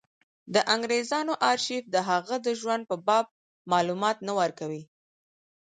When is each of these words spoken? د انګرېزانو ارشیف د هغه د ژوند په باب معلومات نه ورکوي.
د 0.53 0.55
انګرېزانو 0.73 1.33
ارشیف 1.51 1.83
د 1.89 1.95
هغه 2.09 2.35
د 2.45 2.47
ژوند 2.59 2.83
په 2.89 2.95
باب 3.07 3.25
معلومات 3.71 4.17
نه 4.27 4.33
ورکوي. 4.39 4.83